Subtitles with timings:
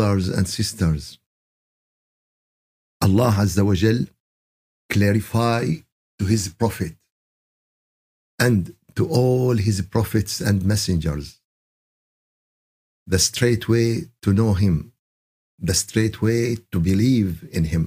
[0.00, 1.02] brothers and sisters,
[3.06, 4.00] Allah Azza wa Jal
[4.94, 5.62] clarify
[6.18, 6.94] to his prophet
[8.46, 11.26] and to all his prophets and messengers
[13.12, 13.88] the straight way
[14.22, 14.76] to know him,
[15.68, 16.42] the straight way
[16.72, 17.84] to believe in him,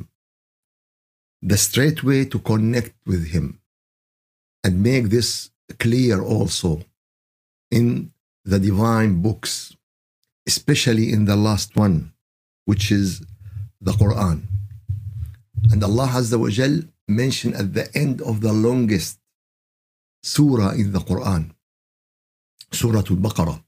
[1.52, 3.48] the straight way to connect with him,
[4.64, 5.30] and make this
[5.86, 6.72] clear also
[7.80, 7.86] in
[8.52, 9.54] the divine books,
[10.47, 12.13] especially in the last one,
[12.65, 13.23] which is
[13.81, 14.43] the Quran.
[15.73, 19.19] And Allah Azza wa Jal mentioned at the end of the longest
[20.23, 21.53] surah in the Quran,
[22.73, 23.63] Surah Al-Baqarah.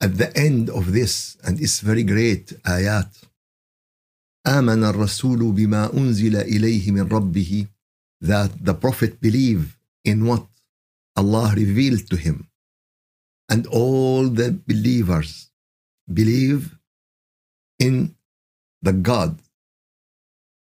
[0.00, 3.10] At the end of this, and it's very great ayat,
[4.46, 7.68] آمن الرسول بما أنزل إليه من ربه
[8.20, 10.46] that the prophet believe in what
[11.16, 12.48] Allah revealed to him.
[13.48, 15.50] And all the believers
[16.11, 16.77] believe
[17.79, 18.15] in
[18.81, 19.39] the God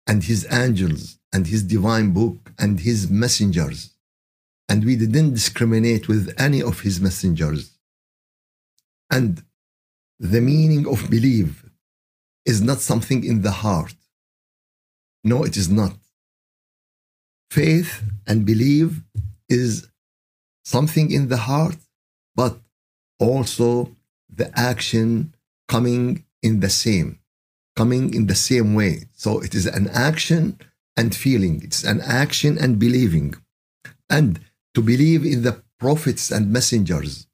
[0.07, 3.91] and his angels and his divine book and his messengers.
[4.69, 7.77] And we didn't discriminate with any of his messengers.
[9.11, 9.43] And
[10.19, 11.65] the meaning of believe
[12.45, 13.95] is not something in the heart.
[15.23, 15.95] No, it is not.
[17.51, 19.01] Faith and believe
[19.49, 19.87] is
[20.63, 21.77] something in the heart,
[22.35, 22.59] but
[23.19, 23.95] also
[24.35, 25.33] the action
[25.67, 27.19] coming in the same,
[27.75, 29.05] coming in the same way.
[29.13, 30.59] So it is an action
[30.97, 33.35] and feeling, it's an action and believing.
[34.09, 34.39] And
[34.73, 37.27] to believe in the prophets and messengers,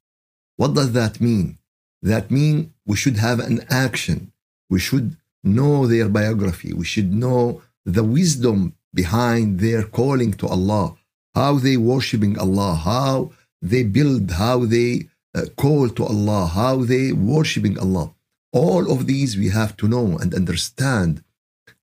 [0.56, 1.58] what does that mean?
[2.02, 4.32] That mean we should have an action.
[4.68, 6.72] We should know their biography.
[6.72, 10.96] We should know the wisdom behind their calling to Allah,
[11.34, 17.12] how they worshiping Allah, how they build, how they uh, call to Allah, how they
[17.12, 18.14] worshiping Allah.
[18.52, 21.24] All of these we have to know and understand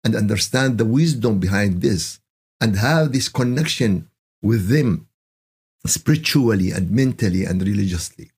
[0.04, 2.20] and understand the wisdom behind this
[2.62, 4.10] and have this connection
[4.42, 5.08] with them
[5.86, 8.32] spiritually and mentally and religiously.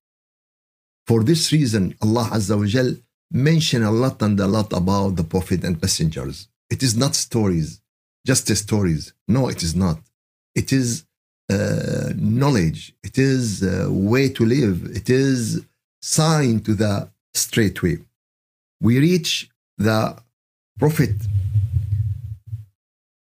[1.08, 2.96] For this reason, Allah Azza wa Jal
[3.32, 6.48] mentioned a lot and a lot about the Prophet and messengers.
[6.70, 7.82] It is not stories,
[8.26, 9.14] just stories.
[9.28, 10.00] No, it is not.
[10.56, 11.06] It is
[11.52, 12.94] uh, knowledge.
[13.04, 14.78] It is a way to live.
[15.00, 15.66] It is
[16.02, 17.98] sign to the straight way.
[18.82, 20.18] We reach the
[20.80, 21.16] Prophet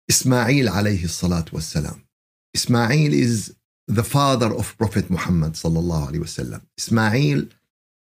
[0.09, 2.01] Ismail alayhi salatu wasalam.
[2.53, 3.55] Ismail is
[3.87, 6.61] the father of Prophet Muhammad sallallahu alayhi wasallam.
[6.77, 7.47] Ismail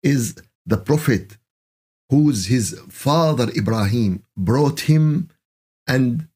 [0.03, 1.37] is the prophet
[2.09, 5.29] whose his father Ibrahim brought him
[5.87, 6.27] and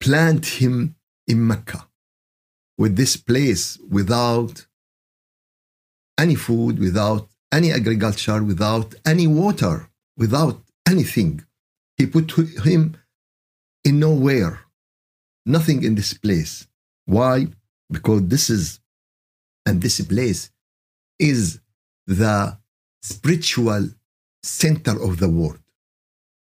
[0.00, 0.94] planted him
[1.26, 1.86] in Mecca
[2.76, 4.66] with this place without
[6.18, 11.44] any food, without any agriculture, without any water, without anything.
[11.96, 12.32] He put
[12.64, 12.96] him
[13.84, 14.60] in nowhere,
[15.46, 16.66] nothing in this place.
[17.06, 17.48] Why?
[17.90, 18.80] Because this is,
[19.66, 20.50] and this place
[21.18, 21.60] is
[22.06, 22.58] the
[23.02, 23.90] spiritual
[24.42, 25.58] center of the world.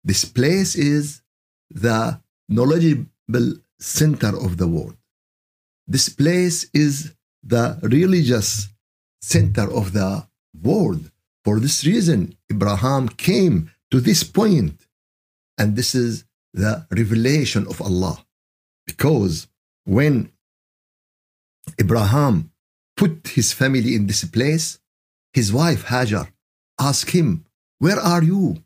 [0.03, 1.21] This place is
[1.69, 4.97] the knowledgeable center of the world.
[5.87, 7.13] This place is
[7.43, 8.69] the religious
[9.21, 10.27] center of the
[10.61, 11.11] world.
[11.43, 14.87] For this reason, Abraham came to this point,
[15.57, 18.25] and this is the revelation of Allah.
[18.85, 19.47] Because
[19.85, 20.31] when
[21.79, 22.51] Abraham
[22.95, 24.79] put his family in this place,
[25.33, 26.31] his wife Hajar
[26.79, 27.45] asked him,
[27.79, 28.63] Where are you?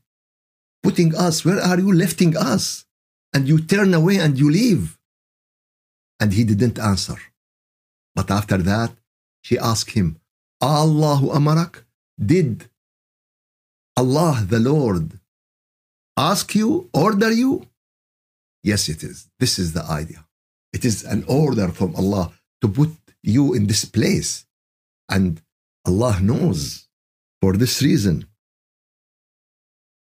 [0.84, 2.86] Putting us, where are you lifting us?
[3.34, 4.97] And you turn away and you leave.
[6.20, 7.18] And he didn't answer.
[8.16, 8.92] But after that,
[9.42, 10.20] she asked him,
[10.62, 11.84] Allahu Amarak,
[12.20, 12.70] did
[13.96, 15.20] Allah the Lord
[16.18, 17.68] ask you, order you?
[18.64, 19.30] Yes, it is.
[19.40, 20.26] This is the idea.
[20.74, 22.92] It is an order from Allah to put
[23.22, 24.46] you in this place.
[25.10, 25.42] And
[25.86, 26.88] Allah knows
[27.42, 28.28] for this reason.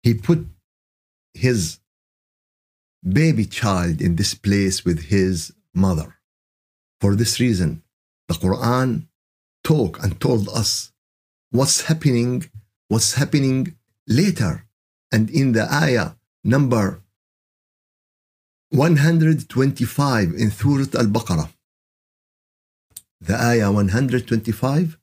[0.02, 0.46] He put
[1.34, 1.78] his
[3.02, 6.15] baby child in this place with his mother.
[7.01, 7.83] For this reason,
[8.27, 9.07] the Quran
[9.63, 10.91] talk and told us
[11.51, 12.49] what's happening,
[12.87, 13.75] what's happening
[14.07, 14.65] later.
[15.11, 16.11] And in the ayah
[16.43, 17.01] number
[18.71, 21.49] 125 in Surah Al-Baqarah,
[23.21, 24.97] the ayah 125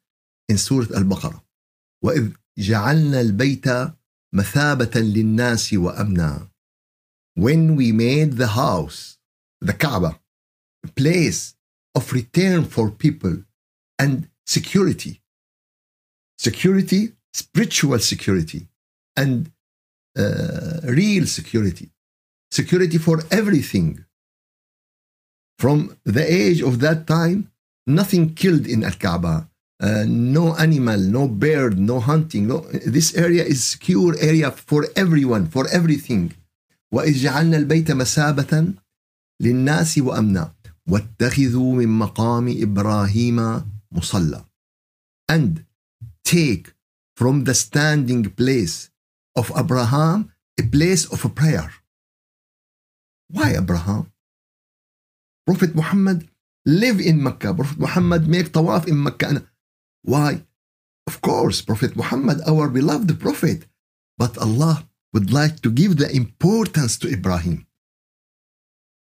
[0.48, 1.40] in Surah Al-Baqarah,
[2.04, 3.66] وإذ جعلنا البيت
[4.32, 6.48] مثابة للناس وأمنا
[7.34, 9.18] when we made the house,
[9.60, 10.14] the Kaaba, a
[10.96, 11.54] place
[11.94, 13.44] of return for people
[13.98, 15.20] and security.
[16.38, 18.66] Security, spiritual security,
[19.16, 19.50] and
[20.18, 21.90] uh, real security,
[22.50, 24.04] security for everything.
[25.58, 27.50] From the age of that time,
[27.86, 29.48] nothing killed in Al Kaaba,
[29.80, 32.46] uh, no animal, no bird, no hunting.
[32.48, 32.60] No,
[32.96, 36.32] this area is secure area for everyone, for everything.
[36.92, 38.74] وإذ جعلنا البيت مثابة
[39.40, 40.52] للناس وأمنا
[40.88, 43.62] واتخذوا من مقام إبراهيم
[43.92, 44.44] مصلى
[45.28, 45.64] and
[46.24, 46.74] take
[47.16, 48.90] from the standing place
[49.36, 51.70] of Abraham a place of a prayer.
[53.28, 54.12] Why Abraham?
[55.46, 56.28] Prophet Muhammad
[56.64, 57.54] live in Mecca.
[57.54, 59.44] Prophet Muhammad make tawaf in Mecca.
[60.02, 60.44] Why?
[61.06, 63.66] Of course, Prophet Muhammad, our beloved Prophet.
[64.16, 67.66] But Allah would like to give the importance to Ibrahim.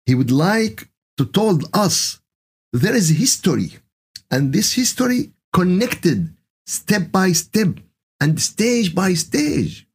[0.05, 2.20] He would like to told us
[2.72, 3.78] there is history,
[4.30, 6.34] and this history connected
[6.66, 7.68] step by step
[8.20, 9.86] and stage by stage.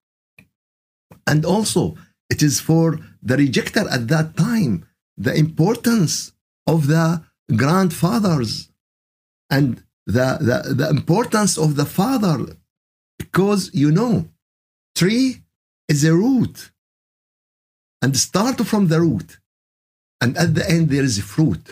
[1.25, 1.96] And also,
[2.30, 4.86] it is for the rejecter at that time
[5.18, 6.34] the importance
[6.68, 7.24] of the
[7.56, 8.69] grandfathers
[9.50, 12.46] and the, the, the importance of the father
[13.18, 14.30] because you know
[14.96, 15.44] tree
[15.88, 16.72] is a root
[18.02, 19.40] and start from the root
[20.23, 21.65] and at the end there is a fruit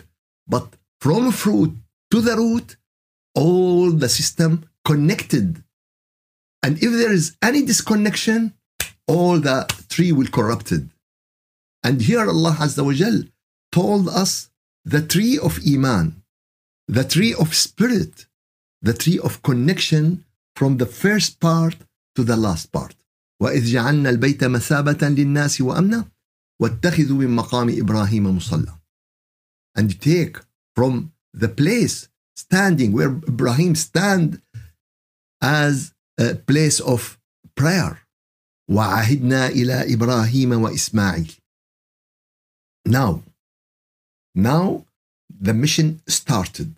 [0.47, 0.67] but
[1.01, 1.73] from fruit
[2.11, 2.77] to the root
[3.35, 4.51] all the system
[4.85, 5.63] connected
[6.65, 8.53] and if there is any disconnection
[9.07, 9.59] all the
[9.89, 10.83] tree will corrupted
[11.87, 13.19] and here allah azza wa jal
[13.79, 14.33] told us
[14.85, 16.07] the tree of iman
[16.97, 18.27] the tree of spirit
[18.89, 20.25] the tree of connection
[20.59, 21.77] from the first part
[22.17, 22.95] to the last part
[23.43, 26.05] وإذ جعلنا البيت مثابة للناس وأمنا
[26.63, 28.79] واتخذوا من مقام إبراهيم مصلى
[29.79, 30.39] and take
[30.75, 34.43] from the place standing where Ibrahim stand
[35.43, 37.19] as a place of
[37.55, 37.99] prayer
[38.71, 41.37] وعهدنا إلى إبراهيم وإسماعيل
[42.89, 43.23] now
[44.35, 44.85] now
[45.29, 46.75] the mission started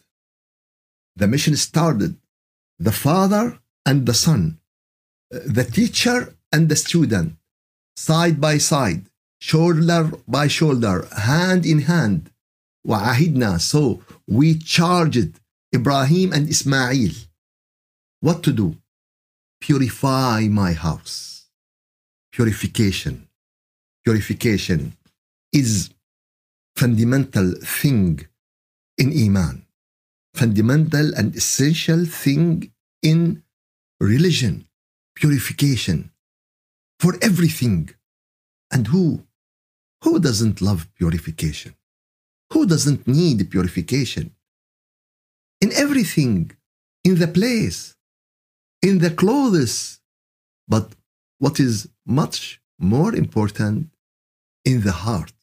[1.17, 2.17] the mission started
[2.79, 4.59] the father and the son
[5.31, 7.37] the teacher and the student
[7.97, 9.05] side by side
[9.41, 12.31] shoulder by shoulder hand in hand
[12.87, 15.41] وعهدنا so we charged
[15.75, 17.13] Ibrahim and Ismail
[18.21, 18.77] what to do
[19.61, 21.47] purify my house
[22.33, 23.29] purification
[24.05, 24.97] purification
[25.53, 25.91] is
[26.77, 27.49] fundamental
[27.81, 28.27] thing
[28.99, 29.67] in iman
[30.35, 32.73] fundamental and essential thing
[33.03, 33.43] in
[34.01, 34.67] religion
[35.15, 36.11] purification
[36.99, 37.91] for everything
[38.73, 39.05] and who
[40.08, 41.76] Who doesn't love purification?
[42.54, 44.26] Who doesn't need purification?
[45.60, 46.52] In everything
[47.04, 47.80] in the place
[48.82, 50.00] in the clothes.
[50.74, 50.88] But
[51.40, 51.90] what is
[52.22, 53.90] much more important
[54.72, 55.34] in the heart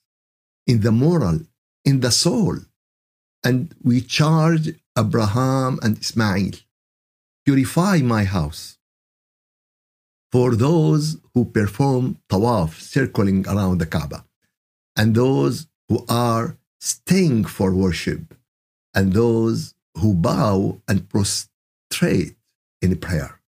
[0.67, 1.41] in the moral
[1.85, 2.57] in the soul.
[3.49, 4.67] And we charge
[4.99, 6.55] abraham and ismail
[7.45, 8.79] purify my house.
[10.33, 14.25] For those who perform tawaf circling around the kaaba
[14.97, 18.35] and those who are staying for worship
[18.95, 22.37] and those who bow and prostrate
[22.83, 23.41] in prayer.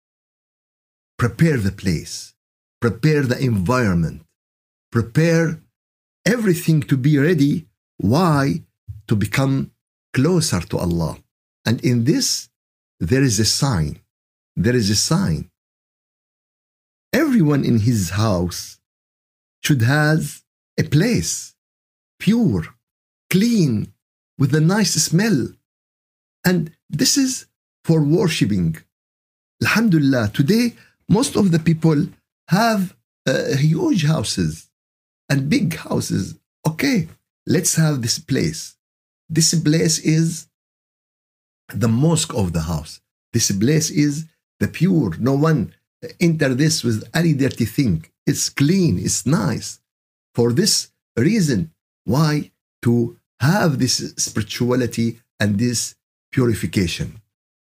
[1.19, 2.35] Prepare the place,
[2.81, 4.23] prepare the environment,
[4.91, 5.61] prepare
[6.27, 7.67] everything to be ready.
[7.99, 8.63] Why?
[9.09, 9.71] To become
[10.13, 11.19] closer to Allah.
[11.65, 12.49] And in this,
[13.01, 14.01] there is a sign.
[14.57, 15.51] There is a sign.
[17.13, 18.79] Everyone in his house
[19.63, 20.43] should have
[20.79, 21.55] a place
[22.19, 22.65] pure,
[23.31, 23.93] clean,
[24.39, 25.49] with a nice smell.
[26.45, 27.47] And this is
[27.85, 28.77] for worshipping.
[29.63, 30.75] Alhamdulillah, today
[31.09, 32.09] most of the people
[32.49, 34.69] have uh, huge houses
[35.29, 36.39] and big houses.
[36.67, 37.09] Okay,
[37.47, 38.77] let's have this place.
[39.29, 40.47] This place is
[41.73, 43.01] the mosque of the house.
[43.33, 44.27] This place is
[44.61, 45.17] the pure.
[45.19, 45.75] No one
[46.21, 48.05] enter this with any dirty thing.
[48.27, 49.81] It's clean, it's nice.
[50.37, 51.73] For this reason,
[52.05, 52.53] why?
[52.83, 55.95] To have this spirituality and this
[56.31, 57.23] purification.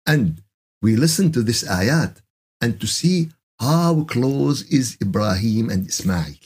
[0.07, 0.41] And
[0.81, 2.23] we listen to this ayat
[2.63, 3.29] and to see
[3.61, 6.41] how close is Ibrahim and Ismail.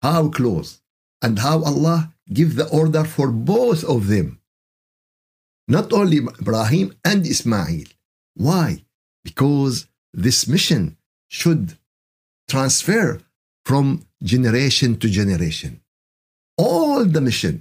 [0.00, 0.80] How close.
[1.20, 4.38] And how Allah give the order for both of them.
[5.66, 7.86] Not only Ibrahim and Ismail.
[8.34, 8.84] Why?
[9.24, 11.74] Because this mission should
[12.48, 13.25] transfer
[13.66, 13.86] from
[14.22, 15.72] generation to generation.
[16.56, 17.54] All the mission.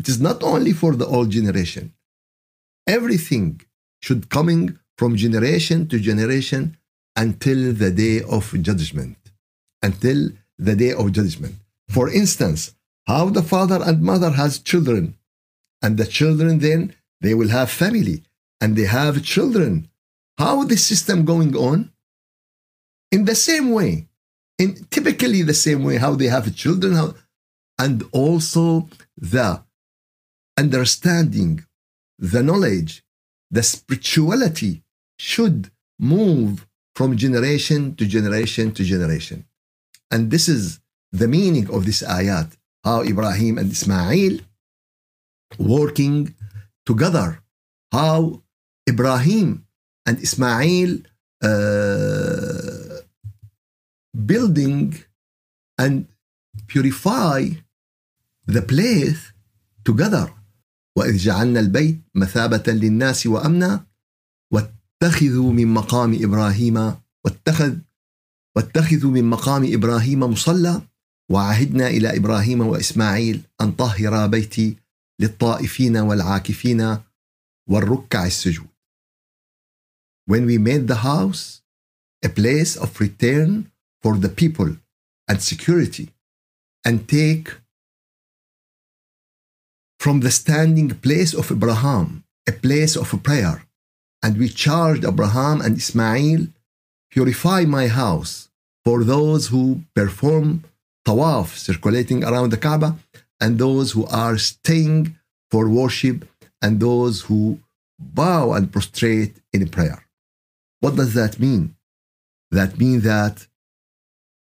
[0.00, 1.84] It is not only for the old generation.
[2.86, 3.60] Everything
[4.04, 4.64] should coming
[4.98, 6.62] from generation to generation
[7.24, 9.16] until the day of judgment.
[9.88, 10.20] until
[10.66, 11.56] the day of judgment.
[11.96, 12.60] For instance,
[13.06, 15.04] how the father and mother has children,
[15.82, 16.80] and the children then
[17.20, 18.16] they will have family,
[18.60, 19.72] and they have children.
[20.38, 21.78] How this system going on?
[23.14, 23.92] In the same way,
[24.58, 27.14] in typically the same way how they have children, how,
[27.78, 29.62] and also the
[30.56, 31.64] understanding,
[32.18, 33.04] the knowledge,
[33.50, 34.82] the spirituality
[35.18, 39.44] should move from generation to generation to generation.
[40.10, 40.80] And this is
[41.12, 44.38] the meaning of this ayat, how Ibrahim and Ismail
[45.58, 46.34] working
[46.84, 47.42] together,
[47.92, 48.42] how
[48.88, 49.66] Ibrahim
[50.06, 50.98] and Ismail
[51.42, 52.75] uh,
[54.24, 54.94] building
[55.78, 56.06] and
[56.66, 57.50] purify
[58.46, 59.32] the place
[59.84, 60.32] together
[60.96, 63.86] وإذ جعلنا البيت مثابة للناس وأمنا
[64.52, 66.94] واتخذوا من مقام إبراهيم
[67.24, 67.76] واتخذ
[68.56, 70.82] واتخذوا من مقام إبراهيم مصلى
[71.30, 74.76] وعهدنا إلى إبراهيم وإسماعيل أن طهر بيتي
[75.20, 76.98] للطائفين والعاكفين
[77.68, 78.68] والركع السجود.
[80.26, 81.62] When we made the house
[82.24, 83.70] a place of return
[84.06, 84.70] for the people
[85.28, 86.06] and security
[86.84, 87.46] and take
[89.98, 93.56] from the standing place of Abraham a place of prayer
[94.22, 96.42] and we charged Abraham and Ismail
[97.10, 98.48] purify my house
[98.84, 99.64] for those who
[99.96, 100.62] perform
[101.04, 102.90] tawaf circulating around the Kaaba
[103.40, 105.18] and those who are staying
[105.50, 106.18] for worship
[106.62, 107.58] and those who
[107.98, 110.00] bow and prostrate in prayer.
[110.78, 111.74] What does that mean?
[112.52, 113.48] That means that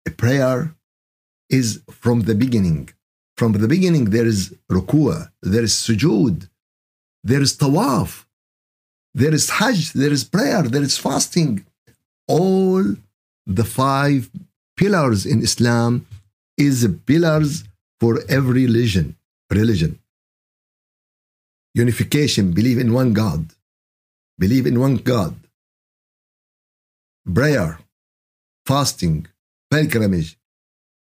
[0.06, 0.74] a prayer
[1.50, 2.90] is from the beginning.
[3.36, 6.48] From the beginning, there is ruku'ah, there is sujood,
[7.24, 8.24] there is tawaf,
[9.14, 11.64] there is hajj, there is prayer, there is fasting.
[12.28, 12.84] All
[13.46, 14.30] the five
[14.76, 16.06] pillars in Islam
[16.56, 17.64] is pillars
[18.00, 19.16] for every religion.
[19.50, 19.98] Religion.
[21.74, 23.42] Unification, believe in one God.
[24.38, 25.34] Believe in one God.
[27.32, 27.78] Prayer,
[28.66, 29.26] fasting,
[29.74, 30.38] pilgrimage,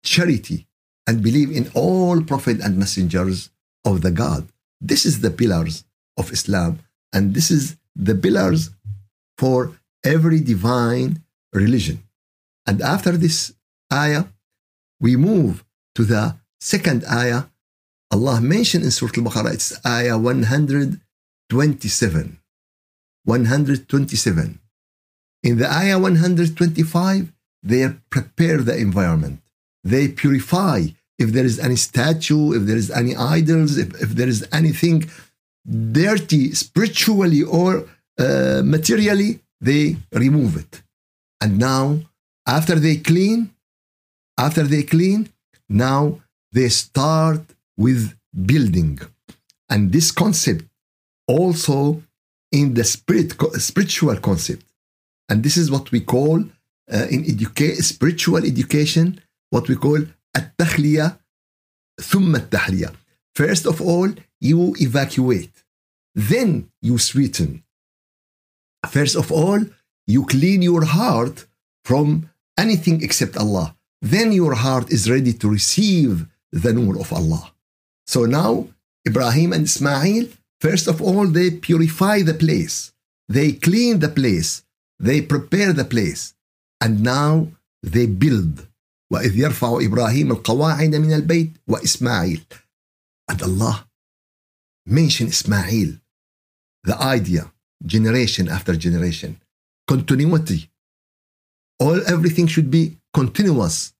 [0.03, 0.67] charity,
[1.07, 3.51] and believe in all prophet and messengers
[3.85, 4.47] of the God.
[4.81, 5.83] This is the pillars
[6.17, 6.79] of Islam,
[7.13, 8.71] and this is the pillars
[9.37, 11.21] for every divine
[11.53, 12.01] religion.
[12.65, 13.53] And after this
[13.93, 14.25] ayah,
[14.99, 15.63] we move
[15.95, 17.43] to the second ayah.
[18.11, 22.39] Allah mentioned in Surah Al-Baqarah, it's ayah 127.
[23.25, 24.59] 127.
[25.43, 27.32] In the ayah 125,
[27.63, 29.41] they prepare the environment.
[29.83, 34.27] They purify if there is any statue, if there is any idols, if, if there
[34.27, 35.09] is anything
[36.01, 37.85] dirty spiritually or
[38.19, 40.81] uh, materially, they remove it.
[41.39, 41.99] And now,
[42.47, 43.53] after they clean,
[44.37, 45.29] after they clean,
[45.69, 46.19] now
[46.51, 47.41] they start
[47.77, 48.13] with
[48.45, 48.99] building.
[49.69, 50.65] And this concept
[51.27, 52.03] also
[52.51, 54.65] in the spirit, spiritual concept.
[55.29, 56.43] And this is what we call
[56.92, 60.00] uh, in educa- spiritual education, what we call
[60.36, 61.20] التخلية
[62.00, 62.92] ثم التحلية.
[63.34, 65.64] First of all, you evacuate.
[66.14, 67.62] Then you sweeten.
[68.86, 69.60] First of all,
[70.06, 71.46] you clean your heart
[71.84, 73.76] from anything except Allah.
[74.00, 77.52] Then your heart is ready to receive the nur of Allah.
[78.06, 78.68] So now,
[79.06, 80.28] Ibrahim and Ismail,
[80.60, 82.92] first of all, they purify the place.
[83.28, 84.62] They clean the place.
[84.98, 86.34] They prepare the place.
[86.83, 87.31] And now
[87.93, 88.67] they build.
[89.13, 92.43] وإذ يرفع إبراهيم القواعد من البيت وإسماعيل.
[93.31, 93.87] And Allah
[94.85, 95.89] mention Ismail,
[96.83, 97.51] the idea,
[97.85, 99.39] generation after generation,
[99.87, 100.69] continuity.
[101.79, 103.93] All everything should be continuous,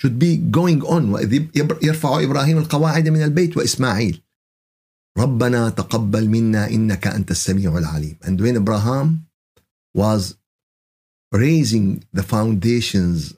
[0.00, 1.12] should be going on.
[1.12, 1.48] وإذ
[1.82, 4.22] يرفع إبراهيم القواعد من البيت وإسماعيل.
[5.18, 8.16] ربنا تقبل منا إنك أنت السميع العليم.
[8.22, 9.26] And when Abraham
[9.94, 10.36] was
[11.32, 13.34] raising the foundations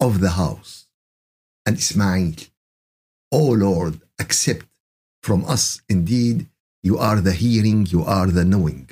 [0.00, 0.86] of the house,
[1.66, 2.34] and Ismail,
[3.32, 4.66] O Lord, accept
[5.22, 6.46] from us indeed
[6.82, 8.90] you are the hearing, you are the knowing.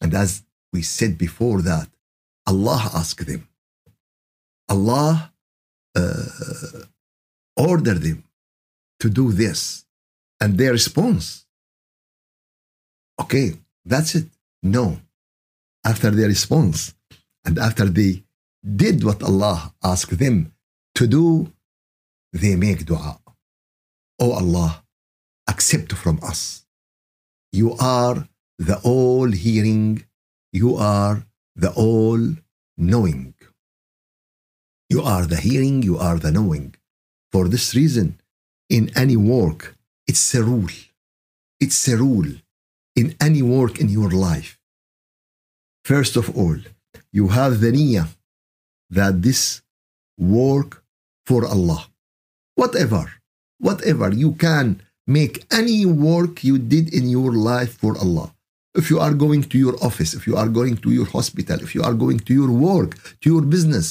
[0.00, 1.88] And as we said before that,
[2.46, 3.48] Allah asked them.
[4.68, 5.32] Allah
[5.96, 6.24] uh,
[7.56, 8.24] ordered them
[9.00, 9.84] to do this.
[10.40, 11.46] And their response,
[13.18, 14.28] okay, that's it.
[14.62, 15.00] No.
[15.84, 16.94] After their response,
[17.46, 18.24] and after they
[18.82, 20.52] did what Allah asked them
[20.96, 21.52] to do,
[22.32, 23.20] they make dua.
[24.18, 24.84] Oh Allah,
[25.48, 26.66] accept from us.
[27.52, 30.04] You are the all hearing,
[30.52, 31.16] you are
[31.54, 32.22] the all
[32.76, 33.34] knowing.
[34.90, 36.74] You are the hearing, you are the knowing.
[37.32, 38.20] For this reason,
[38.68, 39.76] in any work,
[40.06, 40.76] it's a rule.
[41.60, 42.30] It's a rule
[42.94, 44.58] in any work in your life.
[45.84, 46.58] First of all,
[47.16, 48.08] you have the niyyah
[48.96, 49.42] that this
[50.36, 50.70] work
[51.28, 51.82] for Allah.
[52.60, 53.04] Whatever,
[53.68, 54.66] whatever, you can
[55.06, 58.28] make any work you did in your life for Allah.
[58.80, 61.74] If you are going to your office, if you are going to your hospital, if
[61.74, 62.90] you are going to your work,
[63.22, 63.86] to your business,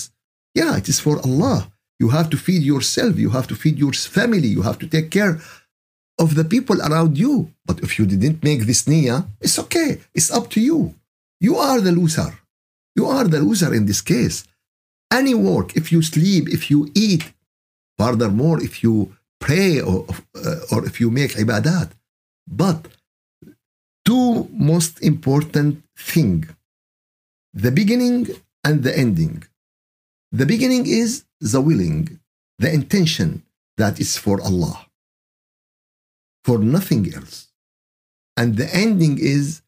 [0.53, 1.59] yeah, it is for Allah.
[2.03, 5.09] You have to feed yourself, you have to feed your family, you have to take
[5.09, 5.35] care
[6.23, 7.33] of the people around you.
[7.65, 9.89] But if you didn't make this niyyah, it's okay.
[10.13, 10.93] It's up to you.
[11.39, 12.31] You are the loser.
[12.95, 14.45] You are the loser in this case.
[15.11, 17.33] Any work, if you sleep, if you eat,
[17.97, 21.91] furthermore, if you pray or, uh, or if you make ibadat.
[22.47, 22.87] But
[24.05, 26.47] two most important thing
[27.53, 28.27] the beginning
[28.65, 29.43] and the ending.
[30.31, 32.19] The beginning is the willing,
[32.59, 33.43] the intention
[33.77, 34.87] that is for Allah,
[36.43, 37.47] for nothing else.
[38.35, 39.61] And the ending is,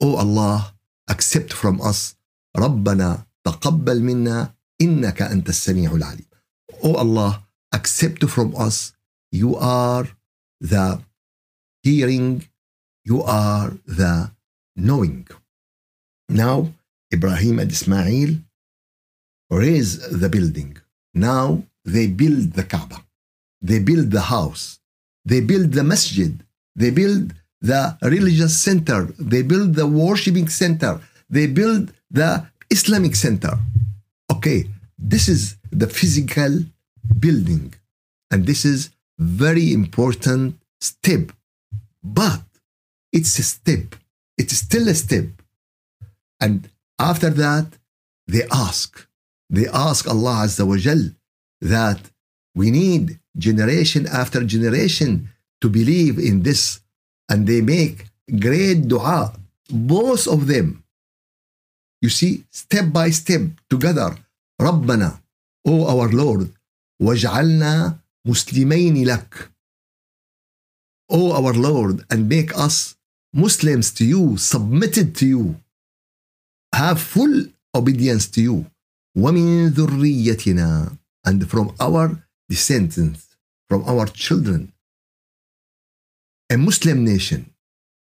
[0.00, 0.74] Oh Allah,
[1.10, 2.16] accept from us,
[2.56, 6.26] ربنا تقبل منا إنك أنت السميع العليم.
[6.82, 7.42] Oh Allah,
[7.72, 8.92] accept from us,
[9.32, 10.06] you are
[10.60, 11.00] the
[11.82, 12.44] hearing,
[13.04, 14.30] you are the
[14.76, 15.26] knowing.
[16.28, 16.72] Now,
[17.12, 18.30] Ibrahim and Ismail
[19.50, 19.92] raise
[20.22, 20.76] the building.
[21.14, 22.98] Now they build the Kaaba.
[23.60, 24.64] They build the house.
[25.24, 26.32] They build the masjid.
[26.80, 29.00] They build the religious center.
[29.18, 31.00] They build the worshiping center.
[31.30, 32.30] They build the
[32.78, 33.54] Islamic center.
[34.34, 34.60] Okay,
[35.12, 36.52] this is the physical
[37.18, 37.74] building.
[38.30, 41.24] And this is very important step.
[42.02, 42.42] But
[43.12, 43.86] it's a step.
[44.36, 45.28] It's still a step.
[46.40, 47.66] And after that,
[48.26, 49.06] they ask.
[49.50, 51.02] They ask Allah Azza wa Jal
[51.60, 52.00] that
[52.54, 55.28] we need generation after generation
[55.60, 56.80] to believe in this.
[57.30, 58.06] And they make
[58.46, 59.32] great dua,
[59.70, 60.83] both of them.
[62.03, 64.17] You see, step by step together.
[64.61, 65.21] ربنا,
[65.67, 66.47] O our Lord,
[67.01, 69.51] واجعلنا مسلمين لك.
[71.11, 72.95] O our Lord, and make us
[73.33, 75.55] Muslims to you, submitted to you,
[76.73, 78.65] have full obedience to you.
[79.17, 83.37] ومن ذريتنا and from our descendants,
[83.69, 84.71] from our children.
[86.49, 87.53] A Muslim nation,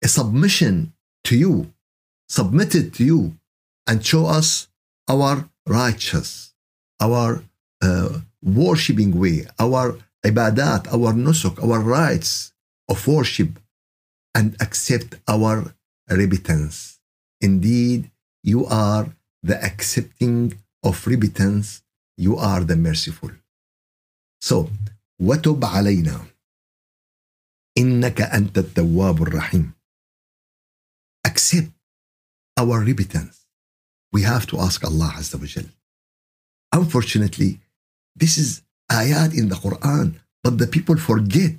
[0.02, 0.92] a submission
[1.24, 1.72] to you,
[2.28, 3.37] submitted to you,
[3.88, 4.68] and show us
[5.08, 6.54] our righteous,
[7.00, 7.44] our
[7.82, 12.52] uh, worshipping way, our ibadat, our nusuk, our rights
[12.88, 13.58] of worship,
[14.34, 15.74] and accept our
[16.08, 16.98] repentance.
[17.40, 18.10] Indeed,
[18.42, 19.08] you are
[19.42, 21.82] the accepting of repentance.
[22.16, 23.30] You are the merciful.
[24.40, 24.70] So,
[25.20, 26.26] وتب علينا
[27.78, 29.72] إنك أنت التواب الرحيم.
[31.26, 31.72] Accept
[32.58, 33.37] our repentance.
[34.11, 35.65] we have to ask Allah Azza wa Jal.
[36.71, 37.59] Unfortunately,
[38.15, 41.53] this is ayat in the Quran, but the people forget.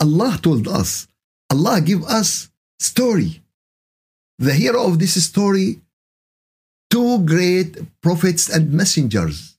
[0.00, 1.06] Allah told us,
[1.50, 3.42] Allah give us story.
[4.38, 5.80] The hero of this story,
[6.90, 9.56] two great prophets and messengers.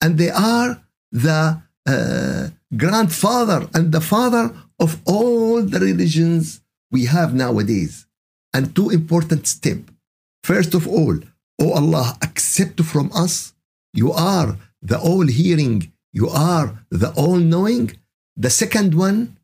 [0.00, 7.34] And they are the uh, grandfather and the father of all the religions we have
[7.34, 8.06] nowadays.
[8.52, 9.90] And two important steps.
[10.44, 11.18] First of all,
[11.59, 13.53] O Allah, accept from us,
[13.93, 17.91] you are the all hearing, you are the all knowing.
[18.37, 19.37] The second one,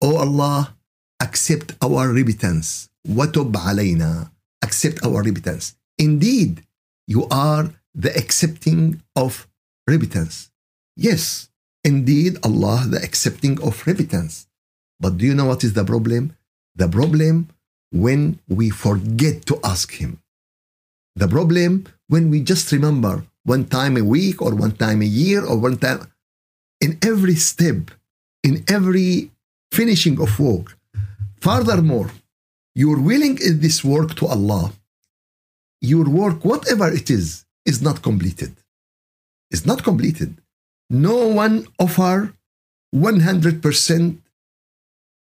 [0.00, 0.74] O Allah,
[1.20, 2.88] accept our repentance.
[3.06, 4.30] وَتُبْ عَلَيْنَا
[4.62, 5.76] Accept our repentance.
[5.98, 6.64] Indeed,
[7.06, 9.48] you are the accepting of
[9.86, 10.50] repentance.
[10.96, 11.48] Yes,
[11.84, 14.46] indeed, Allah, the accepting of repentance.
[15.00, 16.36] But do you know what is the problem?
[16.74, 17.48] The problem
[17.90, 20.20] when we forget to ask Him.
[21.15, 25.45] The problem when we just remember one time a week or one time a year
[25.45, 26.11] or one time
[26.81, 27.91] in every step,
[28.43, 29.31] in every
[29.71, 30.77] finishing of work.
[31.41, 32.11] Furthermore,
[32.75, 34.73] you're willing in this work to Allah.
[35.81, 38.55] Your work, whatever it is, is not completed.
[39.51, 40.37] It's not completed.
[40.89, 42.33] No one offer
[42.95, 44.17] 100%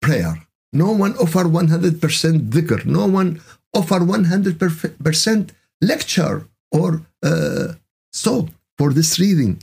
[0.02, 0.36] prayer.
[0.74, 2.86] No one offer 100% dhikr.
[2.86, 3.42] No one
[3.74, 5.50] offer 100%
[5.81, 7.75] lecture or uh,
[8.13, 9.59] so for this reason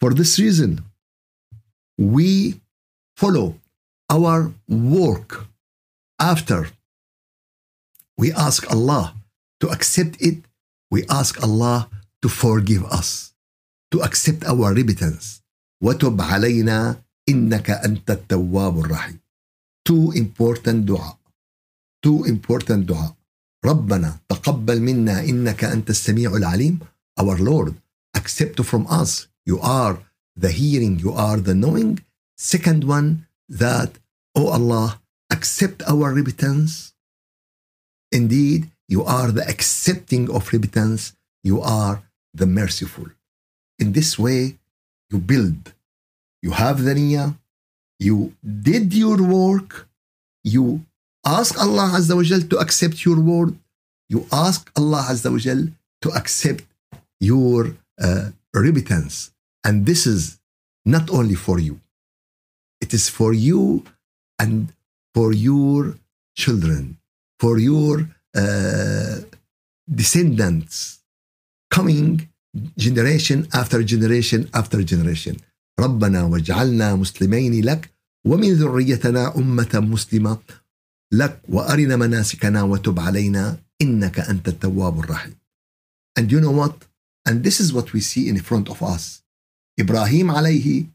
[0.00, 0.84] for this reason
[1.98, 2.60] we
[3.16, 3.54] follow
[4.10, 5.46] our work
[6.18, 6.60] after
[8.18, 9.14] we ask allah
[9.60, 10.38] to accept it
[10.90, 11.88] we ask allah
[12.22, 13.34] to forgive us
[13.94, 15.42] to accept our repentance.
[15.82, 19.18] وتب علينا إنك أنت التواب الرحيم.
[19.88, 21.18] Two important دعاء.
[22.02, 23.16] Two important دعاء.
[23.64, 26.78] ربنا تقبل منا إنك أنت السميع العليم.
[27.20, 27.74] Our Lord,
[28.14, 29.28] accept from us.
[29.46, 29.98] You are
[30.36, 32.00] the hearing, you are the knowing.
[32.36, 33.90] Second one, that,
[34.34, 36.92] oh Allah, accept our repentance.
[38.10, 41.14] Indeed, you are the accepting of repentance.
[41.42, 43.06] You are the merciful.
[43.78, 44.58] In this way,
[45.10, 45.72] you build.
[46.42, 47.36] You have the niyyah.
[47.98, 48.34] You
[48.68, 49.88] did your work.
[50.42, 50.84] You
[51.24, 53.56] ask Allah Azza wa Jal to accept your word.
[54.08, 55.68] You ask Allah Azza wa Jal
[56.02, 56.64] to accept
[57.20, 59.30] your uh, repentance.
[59.66, 60.38] And this is
[60.84, 61.80] not only for you.
[62.80, 63.84] It is for you
[64.38, 64.72] and
[65.14, 65.96] for your
[66.36, 66.98] children,
[67.38, 67.94] for your
[68.34, 69.16] uh,
[70.00, 71.00] descendants
[71.70, 72.28] coming
[72.76, 75.36] generation after generation after generation.
[75.80, 77.90] ربنا واجعلنا مسلمين لك
[78.26, 80.38] ومن ذريتنا أمة مسلمة
[81.12, 85.34] لك وأرنا مناسكنا وتب علينا إنك أنت التواب الرحيم.
[86.18, 86.86] And you know what?
[87.26, 89.22] And this is what we see in front of us.
[89.78, 90.88] Ibrahim alayhi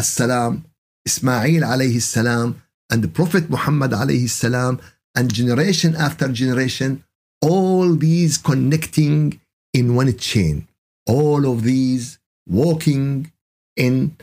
[0.00, 0.62] السلام,
[1.06, 2.54] Ismail alayhi السلام,
[2.90, 4.80] and the Prophet Muhammad alayhi salam,
[5.14, 7.04] and generation after generation,
[7.40, 9.40] all these connecting
[9.74, 10.68] in one chain,
[11.06, 13.32] all of these walking
[13.76, 14.16] in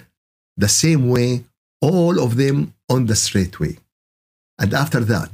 [0.58, 1.44] the same way,
[1.82, 3.78] all of them on the straight way.
[4.59, 5.31] And after that,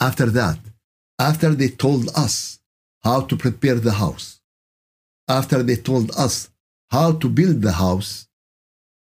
[0.00, 0.58] after that,
[1.18, 2.58] after they told us
[3.02, 4.40] how to prepare the house,
[5.28, 6.50] after they told us
[6.90, 8.28] how to build the house,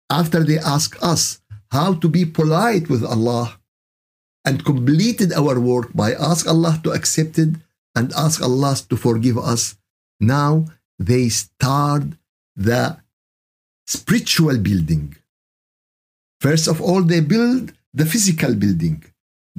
[0.10, 3.60] after they asked us how to be polite with Allah
[4.46, 7.56] and completed our work by ask Allah to accept it
[7.96, 9.78] and ask Allah to forgive us.
[10.20, 10.66] Now
[10.98, 12.04] they start
[12.56, 12.98] the
[13.86, 15.16] spiritual building.
[16.42, 18.99] First of all, they build the physical building.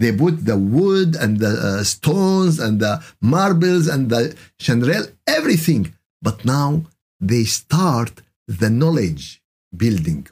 [0.02, 5.04] They put the wood and the uh, stones and the marbles and the chandelier,
[5.38, 5.84] everything.
[6.22, 6.70] But now
[7.32, 8.14] they start
[8.62, 9.42] the knowledge
[9.84, 10.28] building.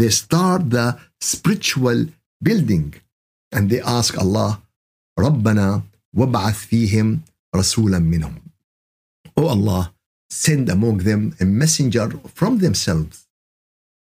[0.00, 2.06] They start the spiritual
[2.42, 2.94] building.
[3.52, 4.60] And they ask Allah,
[5.18, 5.82] ربنا
[6.16, 7.20] وابعث فيهم
[7.56, 8.40] رسولا منهم.
[9.36, 9.92] Oh Allah,
[10.30, 13.26] send among them a messenger from themselves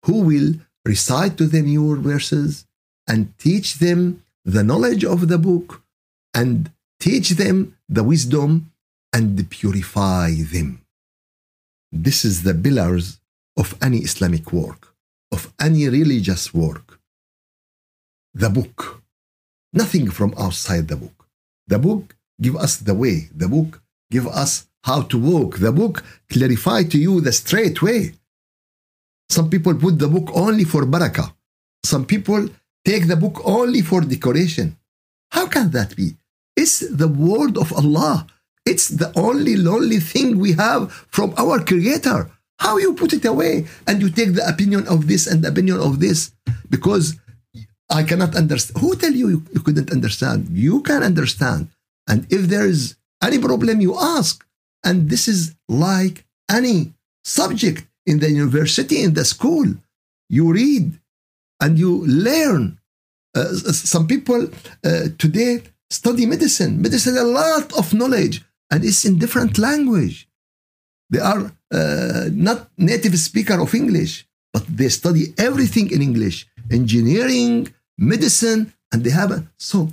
[0.05, 2.65] who will recite to them your verses
[3.06, 5.82] and teach them the knowledge of the book
[6.34, 8.72] and teach them the wisdom
[9.12, 10.82] and purify them.
[11.92, 13.20] This is the pillars
[13.56, 14.94] of any Islamic work,
[15.32, 17.00] of any religious work.
[18.34, 19.02] The book,
[19.72, 21.26] nothing from outside the book.
[21.66, 23.28] The book give us the way.
[23.34, 25.58] The book give us how to walk.
[25.58, 28.14] The book clarify to you the straight way.
[29.28, 31.32] Some people put the book only for barakah.
[31.84, 32.48] Some people
[32.84, 34.76] take the book only for decoration.
[35.30, 36.16] How can that be?
[36.56, 38.26] It's the word of Allah.
[38.66, 42.30] It's the only lonely thing we have from our creator.
[42.58, 45.80] How you put it away and you take the opinion of this and the opinion
[45.80, 46.32] of this
[46.68, 47.16] because
[47.88, 48.82] I cannot understand.
[48.82, 50.48] Who tell you, you couldn't understand?
[50.50, 51.68] You can understand.
[52.06, 54.44] And if there is any problem, you ask.
[54.84, 56.92] And this is like any
[57.24, 59.66] subject in the university, in the school.
[60.28, 60.99] You read
[61.60, 62.78] and you learn.
[63.34, 64.48] Uh, some people
[64.84, 66.80] uh, today study medicine.
[66.82, 70.28] Medicine, a lot of knowledge, and it's in different language.
[71.10, 77.68] They are uh, not native speaker of English, but they study everything in English, engineering,
[77.98, 79.90] medicine, and they have a, so.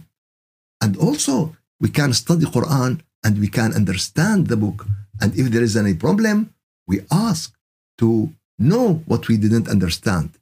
[0.81, 4.85] And also, we can study Quran and we can understand the book.
[5.19, 6.53] And if there is any problem,
[6.87, 7.53] we ask
[7.97, 10.37] to know what we didn't understand.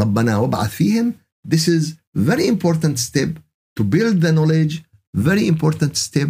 [0.00, 1.14] ربنا وابعث فيهم.
[1.44, 3.38] This is very important step
[3.76, 4.82] to build the knowledge.
[5.14, 6.28] Very important step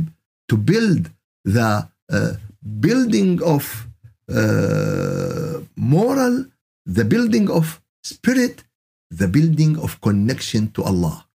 [0.49, 1.11] to build
[1.45, 2.33] the uh,
[2.81, 3.89] building of
[4.29, 6.47] uh, moral,
[6.85, 8.65] the building of spirit,
[9.11, 11.27] the building of connection to Allah.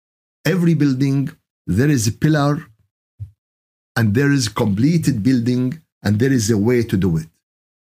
[0.44, 1.30] Every building,
[1.66, 2.66] there is a pillar
[3.96, 7.28] and there is completed building and there is a way to do it.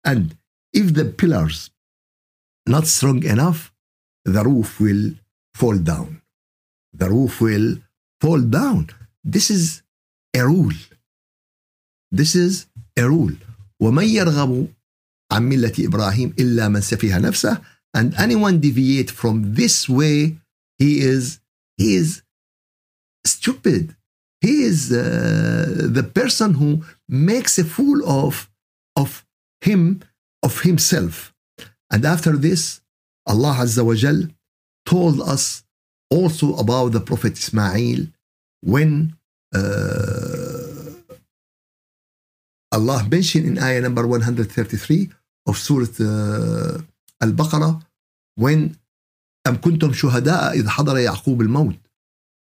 [0.04, 0.36] And
[0.72, 1.70] if the pillars
[2.66, 3.72] not strong enough,
[4.26, 5.14] the roof will
[5.54, 6.22] fall down.
[6.92, 7.76] The roof will
[8.20, 8.90] fall down.
[9.24, 9.82] This is
[10.36, 10.78] a rule.
[12.10, 12.66] This is
[12.98, 13.34] a rule.
[13.80, 14.68] ومن يرغب
[15.32, 17.60] عن ملة إبراهيم إلا من سفه نفسه
[17.94, 20.38] and anyone deviate from this way
[20.78, 21.40] he is
[21.76, 22.22] he is
[23.26, 23.96] stupid
[24.40, 28.48] he is uh, the person who makes a fool of
[28.96, 29.24] of
[29.60, 30.00] him
[30.42, 31.32] of himself
[31.92, 32.80] And after this,
[33.26, 34.28] Allah Azza wa Jal
[34.86, 35.64] told us
[36.10, 38.06] also about the Prophet Ismail
[38.62, 39.16] when
[39.54, 40.90] uh,
[42.72, 45.10] Allah mentioned in ayah number 133
[45.46, 46.80] of Surah uh,
[47.20, 47.82] Al-Baqarah
[48.36, 48.76] when
[49.46, 51.76] أم كنتم شهداء إذ حضر يعقوب الموت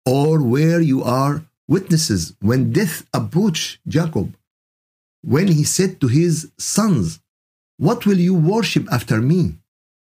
[0.08, 4.36] or where you are witnesses when death approached Jacob
[5.22, 7.20] when he said to his sons
[7.76, 9.54] what will you worship after me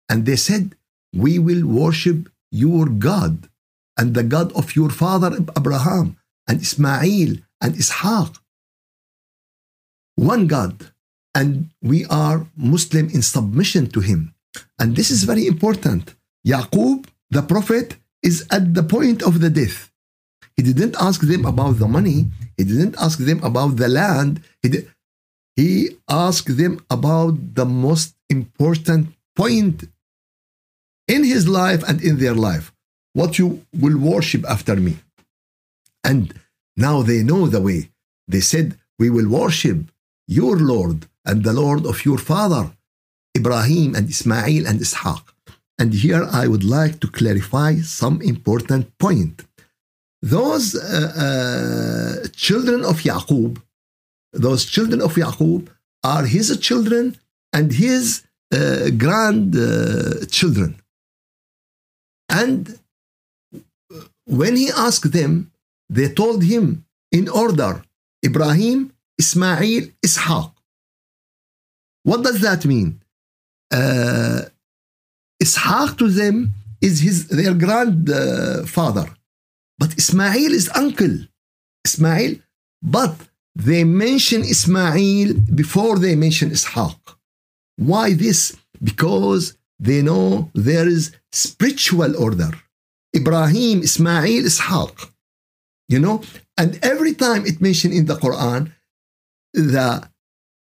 [0.09, 0.75] And they said
[1.13, 3.49] we will worship your God
[3.97, 8.37] and the God of your father Abraham and Ismail and Ishaq.
[10.15, 10.91] One God.
[11.33, 14.33] And we are Muslim in submission to him.
[14.79, 16.15] And this is very important.
[16.47, 19.91] Yaqub the prophet is at the point of the death.
[20.55, 22.31] He didn't ask them about the money.
[22.57, 24.41] He didn't ask them about the land.
[24.61, 24.91] He, did,
[25.55, 29.83] he asked them about the most important point
[31.07, 32.71] in his life and in their life
[33.13, 34.97] what you will worship after me.
[36.03, 36.33] And
[36.75, 37.89] now they know the way.
[38.27, 39.79] They said we will worship
[40.27, 42.71] your lord and the lord of your father
[43.37, 45.23] ibrahim and ismail and ishaq.
[45.79, 49.43] And here i would like to clarify some important point.
[50.21, 53.61] Those uh, uh, children of yaqub
[54.35, 55.69] those children of yaqub
[56.03, 57.17] are his children
[57.53, 60.75] and his uh, grandchildren
[62.29, 62.79] and
[64.25, 65.51] when he asked them,
[65.89, 67.83] they told him in order
[68.25, 70.51] Ibrahim, Ismail, Ishaq.
[72.03, 73.01] What does that mean?
[73.71, 74.41] Uh,
[75.41, 79.07] Ishaq to them is his their grandfather,
[79.77, 81.15] but Ismail is uncle.
[81.85, 82.35] Ismail,
[82.81, 83.15] but
[83.55, 86.97] they mention Ismail before they mention Ishaq.
[87.77, 88.55] Why this?
[88.83, 92.51] Because they know there is spiritual order.
[93.15, 95.11] Ibrahim, Ismail, Ishaq.
[95.87, 96.23] You know,
[96.57, 98.71] and every time it mentioned in the Quran,
[99.53, 100.09] the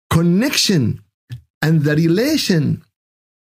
[0.09, 1.03] connection
[1.61, 2.83] and the relation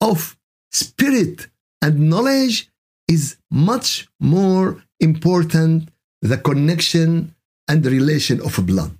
[0.01, 0.37] of
[0.71, 1.47] spirit
[1.81, 2.69] and knowledge
[3.07, 5.89] is much more important
[6.21, 7.33] the connection
[7.67, 8.97] and the relation of blood.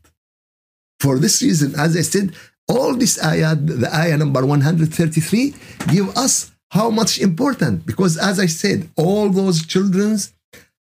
[1.00, 2.36] For this reason, as I said,
[2.68, 5.56] all this ayah, the ayah number 133,
[5.92, 10.34] give us how much important because as I said, all those children's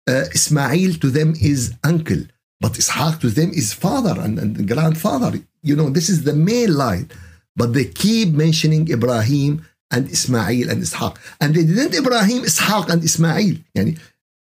[0.07, 2.23] uh, Ismail to them is uncle,
[2.59, 5.39] but Ishaq to them is father and, and grandfather.
[5.61, 7.09] You know, this is the main line.
[7.55, 11.17] But they keep mentioning Ibrahim and Ismail and Ishaq.
[11.41, 13.55] And they didn't Ibrahim, Ishaq, and Ismail.
[13.75, 13.97] Yani,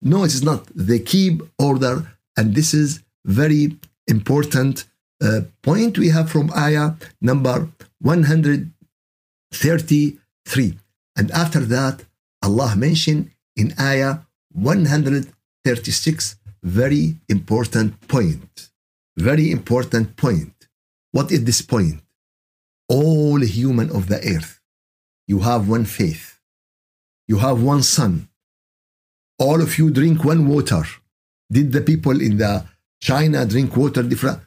[0.02, 0.67] no, it is not.
[0.76, 4.84] They keep order, and this is very important
[5.21, 7.69] uh, point we have from ayah number
[8.02, 10.78] 133.
[11.17, 12.06] And after that,
[12.41, 14.19] Allah mentioned in ayah
[14.53, 18.69] 136 very important point.
[19.15, 20.53] Very important point.
[21.12, 22.01] What is this point?
[22.89, 24.62] All human of the earth,
[25.27, 26.39] you have one faith.
[27.27, 28.30] You have one sun.
[29.39, 30.84] All of you drink one water.
[31.51, 32.65] Did the people in the
[33.01, 34.39] China drink water different?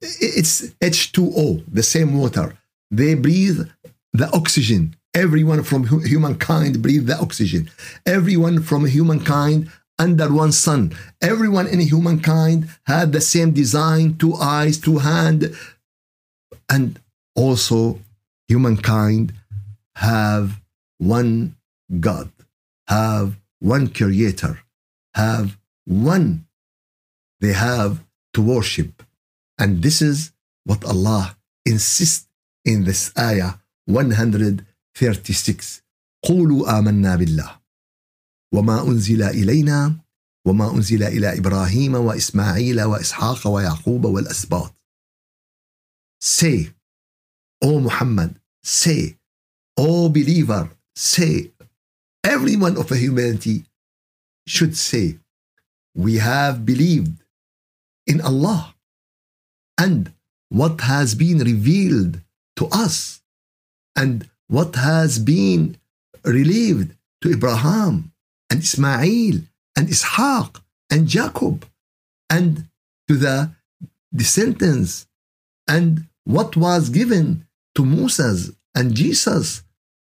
[0.00, 2.56] It's H2O, the same water.
[2.90, 3.68] They breathe
[4.12, 7.70] the oxygen Everyone from humankind breathe the oxygen.
[8.06, 10.92] Everyone from humankind under one sun.
[11.20, 15.56] Everyone in humankind had the same design, two eyes, two hands.
[16.68, 17.00] And
[17.34, 18.00] also
[18.46, 19.32] humankind
[19.96, 20.60] have
[20.98, 21.56] one
[21.98, 22.30] God,
[22.86, 24.60] have one creator,
[25.14, 26.46] have one
[27.40, 29.02] they have to worship.
[29.58, 30.32] And this is
[30.64, 32.28] what Allah insists
[32.64, 33.54] in this ayah
[33.86, 34.66] 100
[35.00, 35.82] 36
[36.24, 37.60] قولوا آمنا بالله
[38.54, 40.00] وما أنزل إلينا
[40.46, 44.74] وما أنزل إلى إبراهيم وإسماعيل وإسحاق ويعقوب والأسباط
[46.20, 46.72] Say,
[47.62, 49.16] O Muhammad, say,
[49.76, 51.52] O believer, say,
[52.24, 53.66] everyone of humanity
[54.48, 55.18] should say,
[55.94, 57.22] we have believed
[58.08, 58.74] in Allah
[59.78, 60.12] and
[60.48, 62.20] what has been revealed
[62.56, 63.22] to us
[63.94, 65.76] and what has been
[66.24, 68.12] relieved to Abraham
[68.50, 69.40] and Ismail
[69.76, 71.66] and Ishaq and Jacob
[72.30, 72.66] and
[73.08, 73.50] to the
[74.14, 75.06] descendants
[75.68, 79.62] and what was given to Moses and Jesus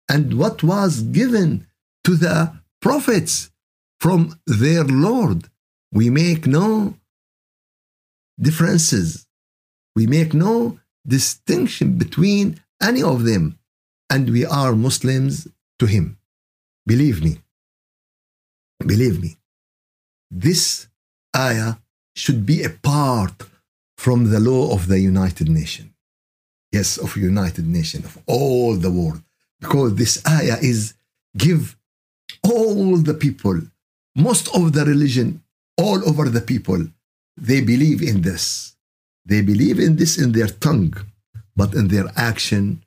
[0.09, 1.67] and what was given
[2.05, 3.51] to the prophets
[3.99, 5.49] from their Lord.
[5.93, 6.95] We make no
[8.39, 9.27] differences.
[9.97, 13.59] We make no distinction between any of them
[14.11, 16.19] and we are Muslims to him.
[16.87, 17.39] Believe me.
[18.85, 19.37] Believe me.
[20.31, 20.89] This
[21.37, 21.75] ayah
[22.15, 23.43] should be a part
[23.97, 25.91] from the law of the United Nations.
[26.73, 29.23] Yes, of United Nations, of all the world.
[29.61, 30.95] Because this ayah is
[31.37, 31.77] give
[32.43, 33.61] all the people,
[34.17, 35.43] most of the religion,
[35.79, 36.87] all over the people,
[37.37, 38.77] they believe in this.
[39.25, 40.95] They believe in this in their tongue,
[41.57, 42.84] but in their action,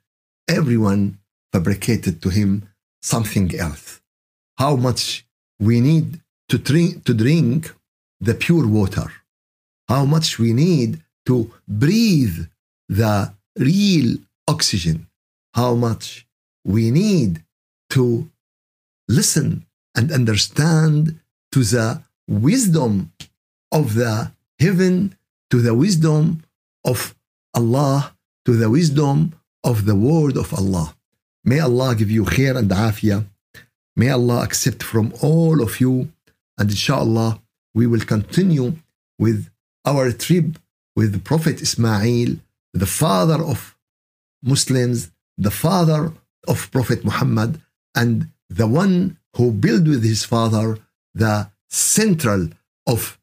[0.48, 1.20] everyone
[1.54, 2.70] fabricated to him
[3.02, 4.02] something else.
[4.58, 5.26] How much
[5.60, 7.74] we need to drink, to drink
[8.20, 9.12] the pure water.
[9.88, 12.48] How much we need to breathe
[12.90, 15.08] the real oxygen.
[15.54, 16.26] How much
[16.64, 17.44] we need
[17.92, 18.30] to
[19.08, 21.20] listen and understand
[21.52, 23.12] to the wisdom
[23.72, 25.16] of the heaven,
[25.50, 26.44] to the wisdom
[26.86, 27.16] of
[27.54, 29.34] Allah, to the wisdom
[29.72, 30.96] of the word of Allah.
[31.44, 33.26] May Allah give you khair and afiyah.
[34.02, 35.94] May Allah accept from all of you.
[36.58, 37.42] And inshallah,
[37.76, 38.68] we will continue
[39.20, 39.40] with
[39.86, 40.48] our trip
[40.96, 42.30] with Prophet Ismail,
[42.74, 43.76] the father of
[44.42, 46.02] Muslims, the father
[46.48, 47.62] of Prophet Muhammad,
[47.94, 50.80] and the one who built with his father
[51.14, 52.50] the central
[52.86, 53.20] of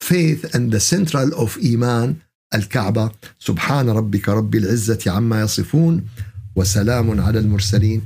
[0.00, 2.22] faith and the central of Iman
[2.54, 3.10] الكعبة.
[3.38, 6.04] سبحان ربك رب العزة عما يصفون
[6.56, 8.02] وسلام على المرسلين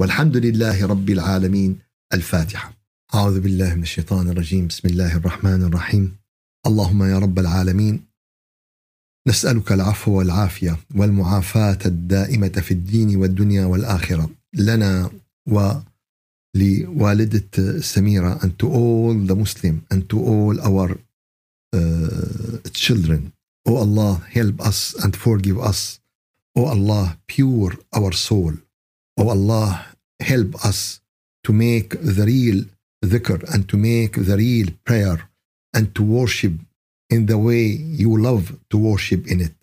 [0.00, 1.78] والحمد لله رب العالمين.
[2.12, 2.72] الفاتحة.
[3.14, 4.66] أعوذ بالله من الشيطان الرجيم.
[4.66, 6.16] بسم الله الرحمن الرحيم.
[6.66, 8.04] اللهم يا رب العالمين
[9.28, 14.30] نسألك العفو والعافية والمعافاة الدائمة في الدين والدنيا والآخرة.
[14.54, 15.10] لنا
[16.56, 20.88] ولوالدة سميرة and to all the Muslim and to all our
[21.76, 23.32] uh, children.
[23.66, 26.00] O Allah, help us and forgive us.
[26.56, 28.52] O Allah, pure our soul.
[29.18, 29.86] O Allah,
[30.20, 31.00] help us
[31.44, 32.64] to make the real
[33.04, 35.28] dhikr and to make the real prayer
[35.72, 36.52] and to worship
[37.10, 37.64] in the way
[38.02, 39.54] you love to worship in it.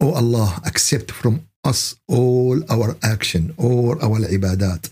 [0.00, 4.90] O Allah, accept from us all our action, all our ibadat,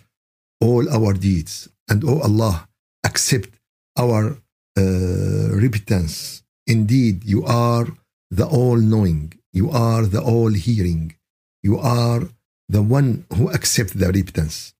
[0.61, 1.69] all our deeds.
[1.89, 2.69] And O Allah,
[3.05, 3.51] accept
[3.99, 4.37] our
[4.79, 6.43] uh, repentance.
[6.67, 7.87] Indeed, you are
[8.31, 11.15] the all knowing, you are the all hearing,
[11.63, 12.23] you are
[12.69, 14.73] the one who accepts the repentance.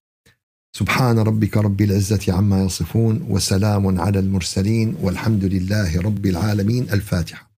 [0.73, 7.50] سبحان ربك رب العزة عما يصفون وسلام على المرسلين والحمد لله رب العالمين الفاتحة